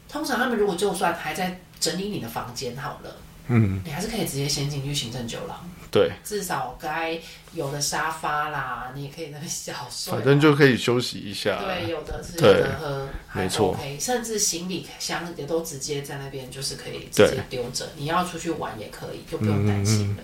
[0.08, 3.15] 通常他们如果就算还在整理你的房间好了，
[3.48, 5.69] 嗯，你还是可以直接先进去行政酒廊。
[5.91, 7.17] 对，至少该
[7.54, 11.58] 有的沙发啦，你也可以在那小睡，反正就可以休息一下。
[11.63, 13.78] 对，有的吃，有的喝，没错。
[13.98, 17.88] 甚至行李箱也都直接在那边，就是可以直接丢着。
[17.95, 20.24] 你要出去玩也可以，就不用担心了。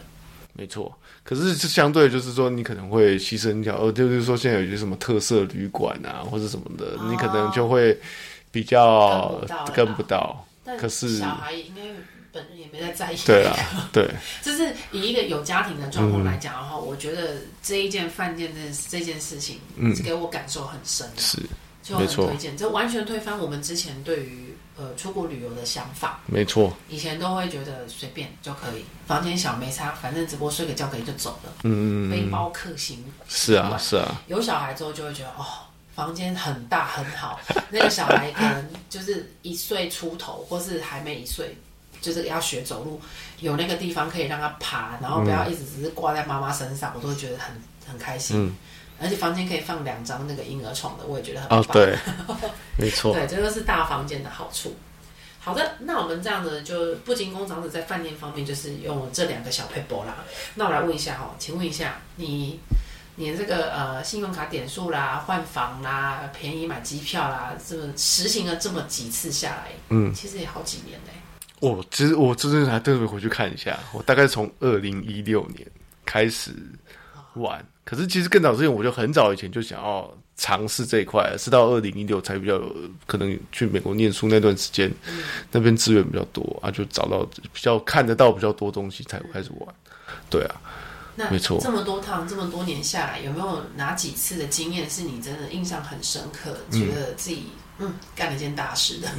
[0.53, 7.97] 没错，可是是相对，就是说你可能会牺牲掉，呃，就是说现在有些什么特色旅馆啊，或者什么的，哦、你可能就会
[8.51, 9.39] 比较
[9.73, 10.45] 跟不到。
[10.63, 11.81] 不可是小孩应该
[12.31, 13.17] 本人也没在在意。
[13.25, 13.55] 对啊，
[13.91, 14.09] 对。
[14.41, 21.37] 就是以一个有家庭的状况来讲的话，嗯、我觉得这一件饭店的这件事情，嗯，给我感受很深，是，
[21.81, 24.55] 就很推荐，这完全推翻我们之前对于。
[24.77, 26.73] 呃，出国旅游的想法，没错。
[26.87, 31.51] 以前都会觉得随便就可以，房间小没差，反正只不过睡个觉可以就走了。
[31.63, 34.21] 嗯，背包客行是啊是啊。
[34.27, 35.45] 有小孩之后就会觉得哦，
[35.93, 37.39] 房间很大很好。
[37.69, 41.55] 那个小孩可能就是一岁出头，或是还没一岁，
[41.99, 42.99] 就是要学走路，
[43.41, 47.53] 有那个地方可以让他爬，然后不要一直只是挂在妈妈身上，我都会觉得很
[47.87, 48.47] 很开心。
[48.47, 48.55] 嗯
[49.01, 51.59] 而且房间可以放两张那个婴儿床的，我也觉得很棒。
[51.59, 51.97] 哦，对，
[52.77, 54.75] 没错， 对，这个是大房间的好处。
[55.39, 60.17] 好的，那我们这样子就不仅工长子在饭店方面就是用这两个小撇步啦。
[60.53, 62.59] 那我来问一下哈，请问一下你，
[63.15, 71.13] 你这个呃信用卡点数啦、换房啦、便宜买机票啦，这么实行了这么几次下来，嗯，其实也好几年嘞。
[71.59, 75.67] 我其实我真的还特别回去看一下，我大概从二零一六年
[76.05, 76.55] 开始
[77.35, 77.65] 玩。
[77.83, 82.75] 可是其实更早之前，我就很早以前就想要尝试这一块，是到二零一六才比较有
[83.07, 89.75] 可能去美国念书那段时间，嗯、那边资源比较多啊，就找到比较看得到比较多东西，才开始玩。
[90.29, 90.61] 对啊，
[91.15, 91.59] 那没错。
[91.59, 97.45] 这么多趟这么多年下来，有没有哪几次的经验是你真的印象很深刻，嗯、觉得自己
[97.79, 99.09] 嗯干了一件大事的？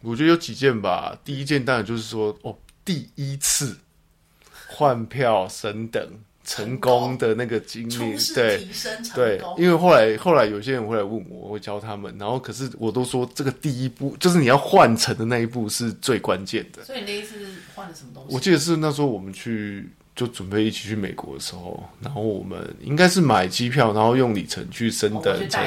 [0.00, 1.18] 我觉得有几件吧。
[1.24, 3.76] 第一件当然就是说，哦，第一次
[4.68, 6.08] 换票升等。
[6.46, 8.66] 成功的那个经历，对
[9.14, 16.84] 对，因为后来后来有些人会来问我，我会教他们，然后可是我都说这个第一步就是你要换乘的那一步是最关键的。
[16.84, 17.34] 所以你那一次
[17.74, 18.34] 换了什么东西？
[18.34, 19.90] 我记得是那时候我们去。
[20.16, 25.62] 就准备一起去美国的时候，然后我们应该是买机票，然后用里程去升等成，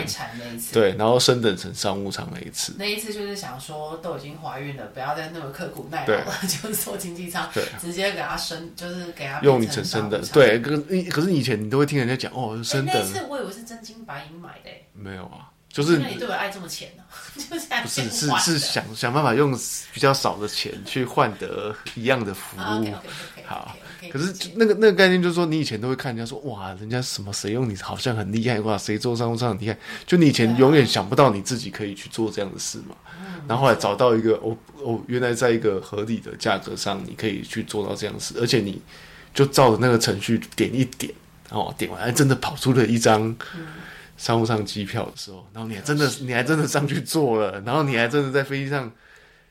[0.74, 2.74] 对，然后升等成商务舱那一次。
[2.76, 7.48] 那一次就是想说，都已经怀孕了，不要再那么刻苦耐劳了， 就是坐经济舱，
[7.80, 10.20] 直接给他升，就是给他用里程升等。
[10.34, 10.76] 对，可
[11.12, 12.96] 可是以前你都会听人家讲哦，升等。
[12.96, 15.52] 那次我以为是真金白银买的，没有啊。
[15.72, 17.04] 就是你对我爱这么浅呢？
[17.50, 19.58] 不是，是是想想办法用
[19.94, 22.94] 比较少的钱去换得一样的服务。
[23.46, 23.76] 好，
[24.12, 29.78] 可是那个那个概念就是说，你以前都会看人家说哇，人家什么谁用你好像很厉害哇，谁做商务舱很厉害。
[30.06, 32.96] 就你以前永远想不到你自己可以去做这样的事嘛。
[33.48, 38.82] 然后后来找到一个哦哦，原来在一个合理的价格上，你可以去做到这样的事，而且你
[39.34, 41.12] 就照着那个程序点一点，
[41.50, 43.36] 然后点完，哎，真的跑出了一张
[44.20, 48.92] 商务舱机票的时候，然后你还真的，你还真的上去坐了，然后你还真的在飞机上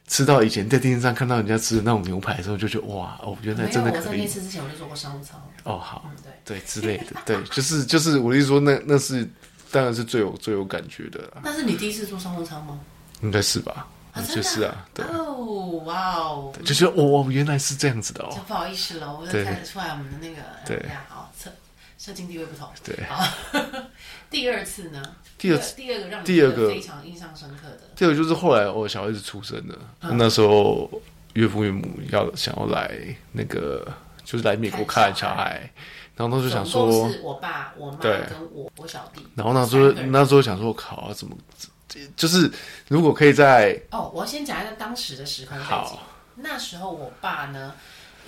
[0.07, 4.01] 吃到以前在电视上看到人家吃的那种牛排的时候，就觉得哇，哦，原来真的可以。
[4.01, 5.43] 我在那次之前我就坐过商务舱。
[5.65, 9.27] 哦，好，嗯、对对之类的， 对，就是就是我的意思说，那那是
[9.73, 11.33] 当然是最有最有感觉的。
[11.43, 12.79] 那是你第一次坐商务舱吗？
[13.23, 13.89] 应该是吧。
[14.13, 21.49] 啊、就是啊，对哦，哇哦，就是哦，原来是这样子的哦，不好意思了，我就看得出来我们的那个，对，好，社
[21.99, 23.23] 社经地位不同，对，好，
[24.31, 25.03] 第二次呢？
[25.39, 30.91] 第二次，第二个让第二个非常印象深刻的，第二个就是后来我小孩子出生了，嗯、那时候
[31.35, 32.91] 岳父岳母要想要来
[33.33, 33.87] 那个，
[34.25, 35.71] 就是来美国看小孩，
[36.17, 38.13] 然后他就想说，是我爸、我妈跟
[38.53, 41.37] 我我小弟，然后那时候那时候想说，靠，怎么？
[42.17, 42.51] 就是
[42.89, 45.99] 如果可以在哦，我先讲一下当时的时空背景。
[46.41, 47.75] 那时候我爸呢，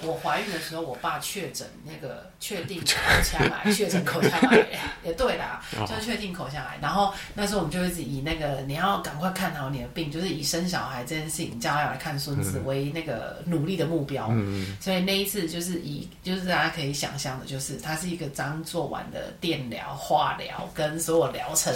[0.02, 2.86] 我怀孕的时候，我爸确诊那个确定口
[3.24, 4.66] 腔癌， 确诊口腔癌
[5.04, 6.78] 也对啦，就是确定口腔癌。
[6.80, 14.28] 然后那时候我们就一直以那个你要赶快看好你的病，就是以生小孩这件事情叫他要来看孙子为那个努力的目标。
[14.30, 21.74] 嗯，所以那一次就是以就是大家可以想象的，就是它是一个刚做完的电疗、化疗跟所有疗程，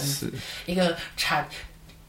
[0.67, 1.47] 一个产。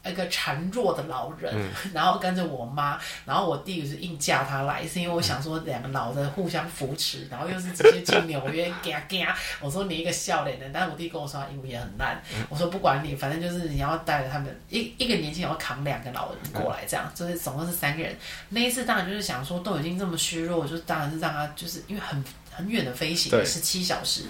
[0.08, 9.36] 一个孱弱的老人，嗯、 然后跟着我妈，然后我弟是硬嫁他来，是因为我想说两个老的互相扶持，然后又是直接进纽约，嘎嘎。
[9.60, 18.16] 我说你一个笑脸的，但是我弟跟我说他英语也很烂，嗯、我说不管你，反正就是你要带着他们一一个年轻人要扛两个老人过来，这样、嗯、就是总共是三个人。
[18.48, 24.22] 那一次当然就是想说都已经这么虚弱，就当然是让他就是因为很很远的飞行，十七小时，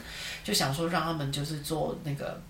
[0.43, 2.41] 就想说让他们就是做那个。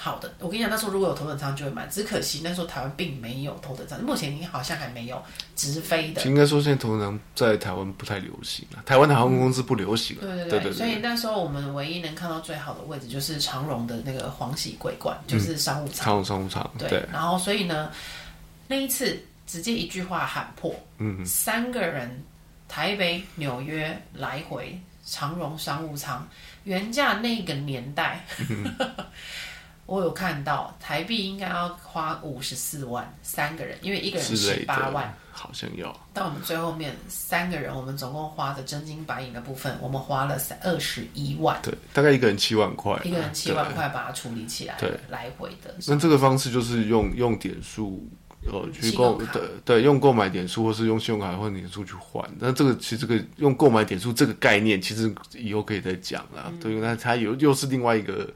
[0.00, 5.20] 好的，我跟你讲，那时候如果有头等舱就会买，只可惜那时候台湾并没有头等舱，目前你好像还没有
[5.56, 6.22] 直飞的。
[6.22, 10.22] 应该说现在头等舱在台湾不太流行了，台湾的航空公司不流行了。
[10.22, 16.04] 对对对，所以那时候我们唯一能看到最好的位置就是长荣的那个黄喜桂冠，就是商务舱。
[16.04, 16.70] 长荣商务舱。
[16.78, 17.04] 对。
[17.12, 17.90] 然后所以呢，
[18.68, 22.24] 那一次直接一句话喊破，嗯，三个人
[22.68, 26.26] 台北纽约来回长荣商务舱
[26.62, 28.24] 原价那个年代。
[29.88, 35.98] 我有看到台币应该要花五十四万三个人，因为一个人十八万，好像要。
[36.12, 41.58] 到我们最后面三个人，我们总共花的真金白银的部分，我们花了三二十一万。
[41.62, 45.74] 对，大概一个人七万块，一个人七万块把它处理起来，对，来回的。
[45.86, 48.06] 那这个方式就是用用点数，
[48.44, 52.22] 呃，去购对对，用购买点数或是用信用卡或点数去换。
[52.38, 56.48] 那这个其实这个用购买点数这个概念，其实以后可以再讲啦。
[56.50, 58.30] 嗯、对，那它有又是另外一个。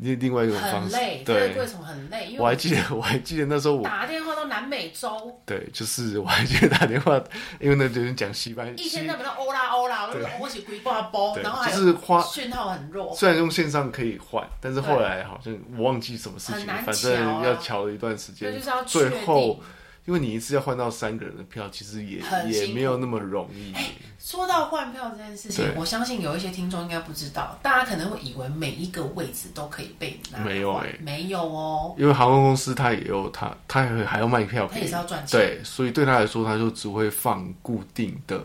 [0.00, 2.26] 另另外一种方式，累对，贵从很累。
[2.26, 5.40] 因为我，我还记得， 我还记得那时候我打电话到南美洲。
[5.44, 7.22] 对，就是我还记得打电话，
[7.60, 8.72] 因为那就是讲西班牙。
[8.72, 10.08] 一天到晚欧啦欧啦，
[10.40, 13.14] 我起鬼挂包，然后就是花讯号很弱。
[13.14, 18.52] 虽然用线上可以换，但是后来好像我忘记什么事情，啊、反正要调了一段时间，
[18.86, 19.60] 最后。
[20.06, 23.72] 因为你一次要换到三个人的票，其实也也没有那么容易。
[23.74, 30.38] 欸，说到换票这件事情，我相信有一些听众应该不知道，大家可能会以为每一个位置都可以被拿。
[30.38, 31.94] 没有哎，没有哦。
[31.98, 35.38] 因为航空公司它也有它，它还还要卖票，它也是要赚钱。
[35.38, 38.44] 对，所以对他来说，他就只会放固定的。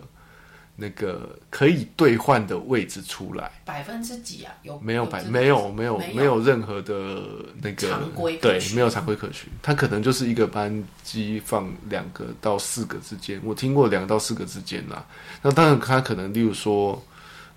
[0.75, 4.53] 那个可以兑换的位置出来，百分之几啊？
[4.63, 5.23] 有没有百？
[5.23, 7.21] 没有没有没有任何的
[7.61, 9.49] 那个常规对，没有常规可循。
[9.61, 15.05] 它可能就是一个班机放两个到四个之间，我听过两个到四个之间啦。
[15.41, 17.01] 那当然，它可能例如说。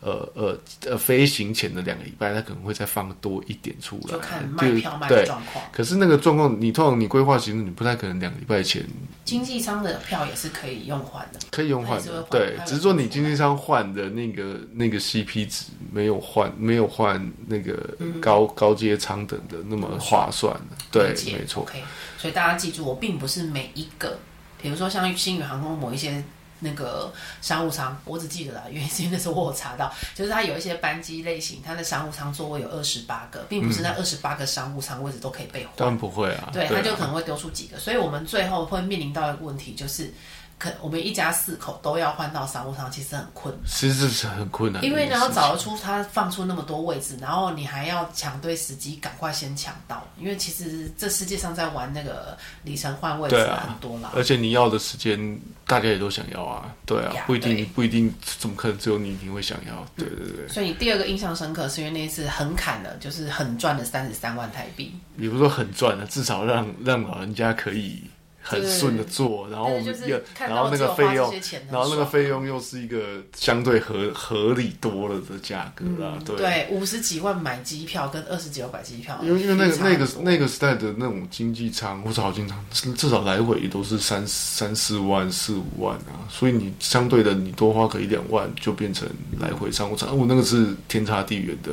[0.01, 5.65] 呃呃呃，飞行前的两个礼拜，他可能会再放多一点出来，就看卖票卖的状况。
[5.73, 8.85] 可是那个状况，你通常你规划行程，你不太可能两个礼拜前。
[9.25, 17.75] 经济舱的票也是可以用换的，可以用换的，对，只是说你经济舱换的那个那个 CP 值没有换，没有换那个
[18.21, 21.65] 高、嗯、高阶舱等的那么划算的，对，没错。
[21.65, 21.83] OK，
[22.17, 24.19] 所以大家记住，我并不是每一个，
[24.63, 26.23] 比如说像星宇航空某一些。
[26.61, 35.73] 那个商务舱，我只记得啦，原因是因为那时候我有查到， 就是它有一些班机类型，它的商务舱座位有二十八个，并不是那二十八个商务舱位置都可以被换。
[35.77, 40.13] 当然不会啊，对，它就可能会丢出几个，所以我们最后会面临到一个问题，就是。
[40.59, 43.63] 可我们一家四口都要换到商务舱，其实很困难。
[43.67, 50.05] 其实是很困难，因为你要找得出他放出那么多位置，然后你还要抢对时机，赶快先抢到。
[50.19, 59.87] 因为其实这世界上在玩那个里程换位置很多啦，而且你要的时间大家也都想要啊，对啊，不一定不一定，怎么可能只有你你会想要？
[59.97, 60.49] 对对对。
[60.49, 64.95] 所以你第二个印象深刻是因为那一次很砍的，就是很赚了三十三万台币。
[65.17, 68.03] 也不是说很赚的，至少让让老人家可以。
[68.49, 71.31] 很顺的做，然后我们又，然后那个费用，
[71.71, 76.17] 然后那个费用又是一个相对合合理多了的价格啊。
[76.17, 82.59] 嗯、对，对，五十几万买机票跟二十几万买机票，因为因为那个那个那个时代的那种经济舱或者好经舱，
[82.97, 89.07] 至少来回也都是三三四万四五万啊，所以你相对的你多花个一两万就变成
[89.39, 91.71] 来回商务舱，我那个是天差地远的。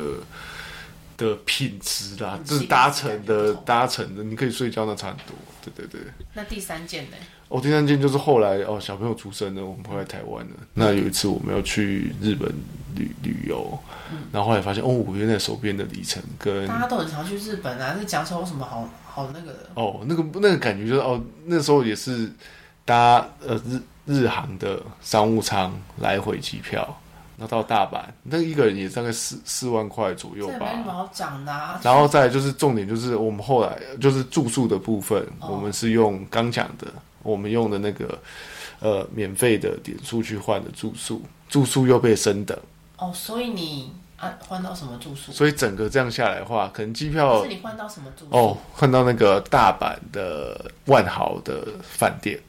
[1.16, 5.34] 的品质啦，这是搭乘的搭乘的，你可以睡觉那差很多。
[5.62, 6.00] 对对对。
[6.34, 7.16] 那第三件呢？
[7.48, 10.52] 哦，第三件就是后来哦，小朋友出生了，我们回来台湾了。
[10.58, 12.52] 嗯、那有一次我们要去日本
[12.96, 13.78] 旅旅游，
[14.10, 19.70] 嗯、然后后来发现哦，我原来手边的里程跟大家都很常去日本啊，那讲说有什么好好那个的？
[19.74, 22.30] 哦，那个那个感觉就是哦，那时候也是
[22.84, 27.00] 搭呃日日航的商务舱来回机票。
[27.38, 30.54] 那到大阪，那一个人也大概四四万块左右吧。
[30.58, 31.78] 这没什么好讲的啊。
[31.82, 36.86] 然后再就是重点，就是我们后来就是住宿的部分，哦、我们是用刚讲的，
[37.22, 38.18] 我们用的那个
[38.80, 42.58] 呃免费的点数去换的住宿，住宿又被升等。
[42.96, 45.30] 哦，所以你啊换到什么住宿？
[45.30, 48.34] 所以整个这样下来的话，可能机票是你换到什么住宿？
[48.34, 52.40] 哦，换到那个大阪的万豪的饭店。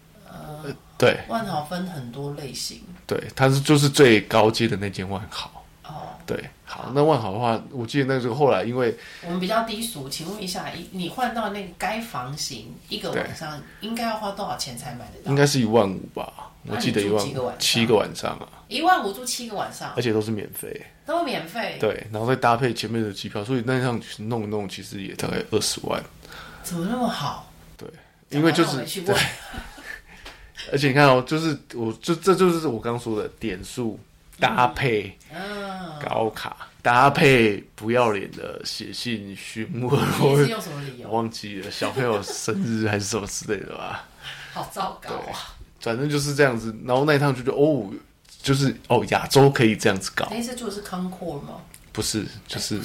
[0.64, 2.82] 呃，对，万豪分很多类型。
[3.06, 5.52] 对，它是就是最高阶的那间万豪。
[5.84, 8.94] 哦，对，好，那万豪的话，我记得那时候后来因为
[9.26, 15.30] 我们比较低俗，请问一下，你换到那个该房型一个晚上应该要花多少钱才买得到？
[15.30, 21.78] 应该是一万五吧，我记得一万五，七个晚上啊，一万五住七个晚上，而且都是免费，都免费。
[21.80, 26.04] 对，然后再搭配前面的机票，所以那趟弄一弄，其实也大概二十万。
[26.64, 27.50] 怎么那么好？
[27.78, 27.88] 对，
[28.28, 29.16] 因为就是对。
[30.72, 34.00] 而且你看哦，就是我就这就是我刚刚说的点数
[34.40, 35.18] 搭配，
[36.04, 41.08] 高卡、嗯、搭配不要脸的写信询问，你是用什么理由？
[41.08, 44.06] 我忘记了，小朋友生日还是什么之类的吧？
[44.54, 45.56] 好糟糕啊！
[45.80, 46.76] 反正就是这样子。
[46.86, 47.90] 然后那一趟就觉得哦，
[48.42, 50.28] 就是哦，亚洲可以这样子搞。
[50.32, 51.62] 那次住的是 Concord 吗？
[51.92, 52.78] 不是，就是。
[52.80, 52.84] 欸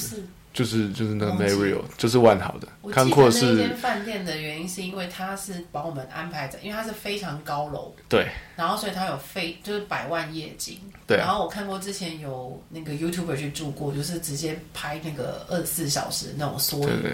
[0.53, 2.69] 就是就是那个 Marriott，就是万豪的。
[2.93, 7.95] 康阔是那间饭店的原因，是因为他是把我们安排在，因为它是非常高楼。
[8.09, 8.29] 对。
[8.55, 10.79] 然后，所以它有非就是百万夜景。
[11.07, 11.17] 对。
[11.17, 17.03] 然后我看过之前有那个 YouTuber 去住过，就是直接拍那个二十四小时那种缩影。
[17.03, 17.13] 对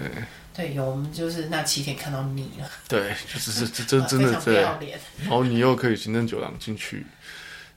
[0.53, 2.69] 对，有我们就是那七天看到你了。
[2.89, 4.99] 对，就是这这 真的非常不要脸。
[5.21, 7.05] 然后你又可以行政酒廊进去。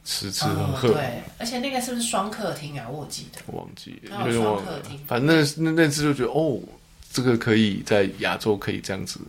[0.05, 2.88] 吃吃喝喝，对，而且那个是不是双客厅啊？
[2.90, 4.98] 我记得，我忘记了，因为双客厅。
[5.07, 6.61] 反正那那次就觉得，哦，
[7.12, 9.20] 这个可以在亚洲可以这样子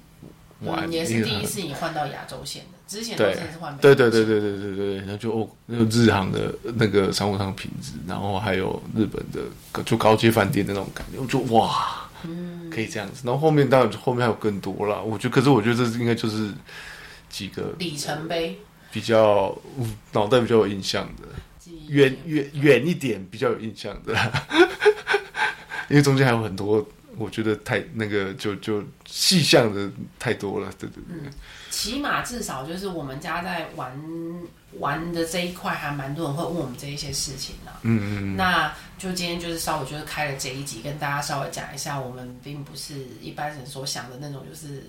[0.61, 0.91] 玩。
[0.91, 3.77] 也是第一次你换到亚洲线的，之前都是换。
[3.77, 13.21] 对对对对对对对，然后就哦，那个日航的那个商务舱品质，然后还有日本的就高阶饭店的那种感觉，我就哇，嗯，可以这样子。
[13.23, 16.51] 然后后面当然后面还有更多啦，我觉得，可是我觉得这应该就是
[17.29, 18.57] 几个里程碑。
[18.93, 19.57] 比较
[20.11, 21.27] 脑袋比较有印象的，
[21.87, 24.13] 远远远一点比较有印象的，
[25.89, 26.87] 因为中间还有很多，
[27.17, 31.17] 我觉得太那个就就细项的太多了，对对对。
[31.25, 31.33] 嗯，
[31.71, 33.99] 起码至少就是我们家在玩
[34.79, 37.71] 玩的这一块，还蛮多人会问我们这一些事情的。
[37.81, 38.37] 嗯嗯。
[38.37, 44.83] 那就今天就是稍微就是开了这一集，跟大家稍微讲一下，我们并不是一般人所想的那种，就是。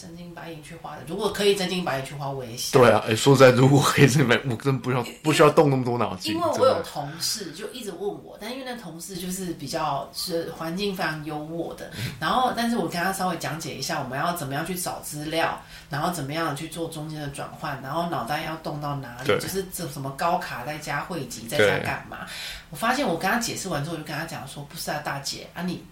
[0.00, 2.80] 真金白银去花的，如果可以真金白银去花，我也想。
[2.80, 6.34] 对啊，哎，说实在，如果可以真金白， 我真不需要不需要动那么多脑筋。
[6.34, 22.26] 因为我有同事就一直问我，但因为那同事就是比较是环境非常优渥的，嗯、然后但是我跟他稍微讲解一下，我们要怎么样去找资料，然后怎么样去做中间的转换，然后脑袋要动到哪里，就是这什么高卡在家汇集在家干嘛？
[22.70, 25.84] 我发现我跟他解释完之后，我就跟他讲说，不是啊，大姐啊你。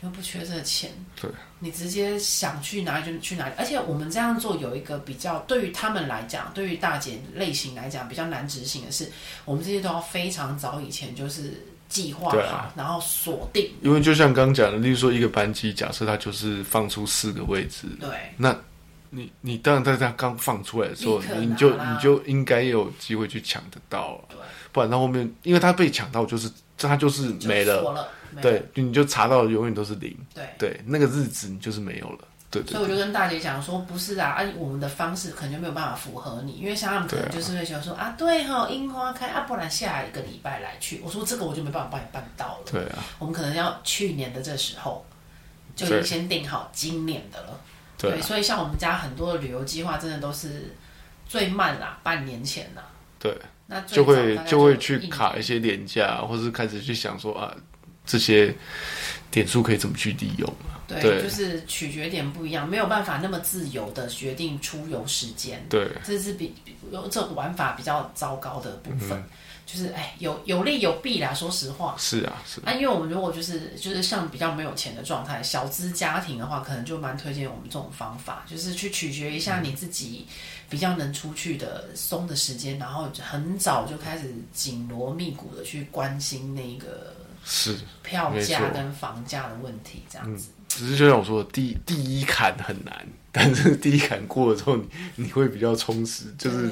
[0.00, 1.28] 又不缺这个钱，对，
[1.58, 3.54] 你直接想去哪里就去哪里。
[3.58, 9.10] 而且我们这样做有一个比较，对于他们来讲，对于大姐类型来讲比较难执行的是，
[9.44, 13.72] 我们这些都要非常早以前就是计划好，啊、然后锁定。
[13.82, 18.56] 因为就像刚讲的，例如说一个班机，假设它就是放出四个位置，对，那
[19.10, 24.38] 你你当然在它刚放出来的时候，你就你就应该有机会去抢得到，对，
[24.70, 26.48] 不然到后面，因为它被抢到就是。
[26.78, 28.08] 这它就是没了，了
[28.40, 32.18] 对，你就查到永远都是零，对，对，那个日子你就是没有了，
[32.50, 32.72] 对，对，对。
[32.72, 41.00] 所以我就跟大姐讲说，不是啊，按、啊、我们的方式可能就没有办法符合你，因为像他们可能就是会想说啊，对哈、哦，樱花开啊，不然下一个礼拜来去。
[41.04, 45.04] 我说这个我就没办法帮你办到了，对啊，我们可能要去年的这时候
[45.74, 47.60] 就已经先定好今年的了，
[47.96, 50.72] 对，对，所以像我们家很多的旅游计划真的都是
[51.26, 52.84] 最慢啦，半年前啦，
[53.18, 53.36] 对。
[53.70, 57.54] 那就会就会去卡一些廉价，或是开始去想说啊，
[58.04, 58.52] 这些
[59.30, 60.80] 点数可以怎么去利用啊？
[60.88, 65.64] 对，对就是取决点不一样，没有办法那么自由的决定出游时间。
[65.68, 66.54] 对，这是比
[66.90, 69.18] 有这种玩法比较糟糕的部分。
[69.18, 69.24] 嗯
[69.68, 71.34] 就是哎，有有利有弊啦。
[71.34, 72.72] 说实话，是啊，是啊。
[72.72, 80.26] 因为我们如果就是就是像比较没有钱的状态，小资家庭的话，可能就蛮推荐我们这种方法，就是去取决一下你自己
[80.68, 87.14] 比较能出去的松的时间，然后很早就开始紧锣密鼓的去关心那个
[87.44, 90.48] 是票价跟房价的问题，这样子。
[90.58, 96.70] 嗯，只是就像我说的，第第一坎很难，但是第一坎过了之后，你你会比较充实，就是。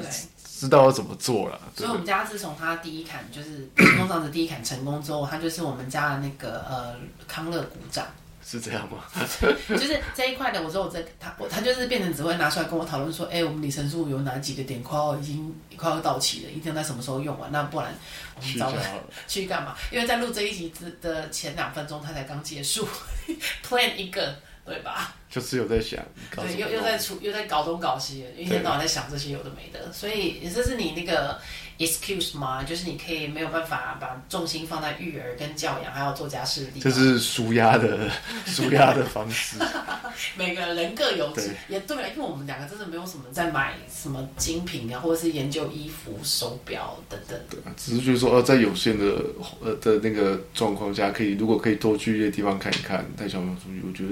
[0.59, 6.95] 知道要怎么做了，所以我们家自从他第一坎就是成功这样子第一坎成功之后，他就是我们家的那个呃
[7.27, 8.03] 康乐股长，
[8.49, 9.03] 是这样吗？
[9.67, 17.51] 就是这一块的，我说我在他我他就是变成只会拿出来跟我讨论说，哎、欸，我们里程数有哪几个点快要已经快要到期了，一定要在什么时候用完？
[17.51, 17.93] 那不然
[18.37, 18.79] 我们找个
[19.27, 19.75] 去干嘛？
[19.91, 20.71] 因为在录这一集
[21.01, 22.87] 的前两分钟，他才刚结束
[23.67, 24.33] plan 一个。
[24.67, 25.15] 对吧？
[25.29, 25.99] 就是有在想，
[26.35, 31.37] 对，又又在出，又在搞东搞西，一天到晚在想这些有的没的，所以这是你那个
[31.77, 32.63] excuse 吗？
[32.63, 36.91] 就是你可以没有办法把重心放在育儿跟教养，还有做家事的地方。
[36.91, 38.09] 这是舒压的
[38.47, 39.57] 舒压的方式。
[40.35, 47.37] 每个人各有志，也对，因为我们两个真的没有什么在买什么精品啊，或者是研究衣服、手表等等。
[47.49, 49.23] 对，只是觉得说，呃，在有限的
[49.61, 54.09] 呃的那个状况下，可以如果可以多去一些地方看一看，带小朋友出去，我觉得。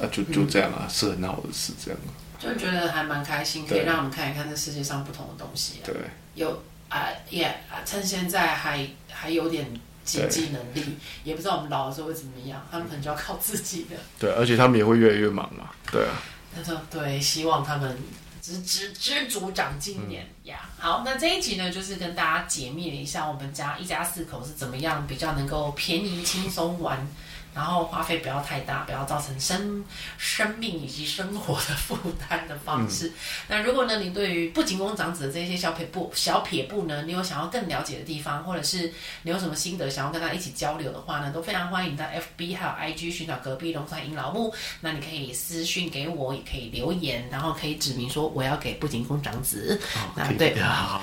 [0.00, 2.00] 啊，就就这样啊，嗯、是很好的事，这样。
[2.38, 5.86] 就觉得还蛮开心，可以让我们看一看这世界上不同的东西、啊。
[5.86, 5.94] 对，
[6.34, 9.72] 有啊，也啊，趁现在还还有点
[10.04, 13.96] 经济能力，也不知道我们老的时候会怎么样，他们可能就要靠自己的。
[14.18, 15.70] 对，而且他们也会越来越忙嘛。
[15.92, 16.20] 对啊。
[16.54, 17.96] 他说：“对，希望他们
[18.42, 20.58] 知知知足长进年呀。
[20.62, 20.84] 嗯” yeah.
[20.84, 27.06] 好，那这一集呢，就是跟大家解密了一下我们家一家四口是怎么样比较能够便宜轻松玩。
[27.54, 29.84] 然后花费不要太大，不要造成生
[30.16, 31.96] 生命以及生活的负
[32.28, 33.08] 担的方式。
[33.08, 33.12] 嗯、
[33.48, 38.90] 那如果呢，你对于不仅工长子的这些小撇步、小撇步呢，你有想要更了解的地方，或者是
[39.22, 44.54] 你有什么心得想要跟他一起交流的话呢，都非常欢迎在 FB 还有 IG 寻找隔壁龙山银老木。
[44.80, 49.78] 那你可以私讯给我，也可以留言，然后可以指明说我要给不仅工长子。
[49.96, 51.02] 哦、那对，好，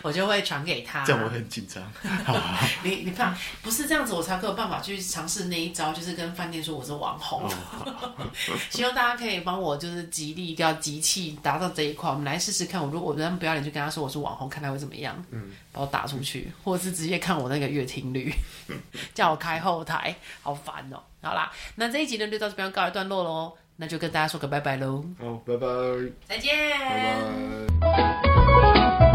[0.00, 1.04] 我就会传给他。
[1.04, 1.82] 这样我很紧张。
[2.82, 5.49] 你你看，不是这样子，我才有办法去尝试。
[5.50, 7.42] 那一招就是跟饭店说我是网红，
[8.70, 12.08] 希望大家可以帮我就是极力要集气达到这一块。
[12.08, 18.32] 我们来试试看，我如果我在不要脸就跟他说我是网红，看他会怎么样，嗯，把我打出去，或者是直接看我那个月听率，
[19.12, 21.02] 叫我开后台，好烦哦。
[21.20, 25.04] 好啦，那这一集呢就到这边告一段落喽，那就跟大家说个拜拜喽。
[25.18, 25.66] 好，拜拜，
[26.28, 26.54] 再见，
[27.80, 27.90] 拜
[29.00, 29.09] 拜。